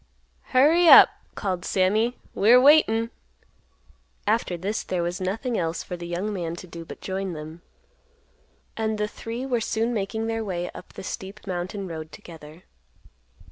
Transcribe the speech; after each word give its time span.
"Hurry 0.45 0.87
up," 0.89 1.09
called 1.35 1.63
Sammy, 1.63 2.17
"we're 2.33 2.59
waitin'." 2.59 3.11
After 4.25 4.57
this 4.57 4.81
there 4.81 5.03
was 5.03 5.21
nothing 5.21 5.59
else 5.59 5.83
for 5.83 5.95
the 5.95 6.07
young 6.07 6.33
man 6.33 6.55
to 6.55 6.65
do 6.65 6.83
but 6.83 7.01
join 7.01 7.33
them. 7.33 7.61
And 8.75 8.97
the 8.97 9.07
three 9.07 9.45
were 9.45 9.61
soon 9.61 9.93
making 9.93 10.25
their 10.25 10.43
way 10.43 10.71
up 10.71 10.93
the 10.93 11.03
steep 11.03 11.45
mountain 11.45 11.87
road 11.87 12.11
together. 12.11 12.63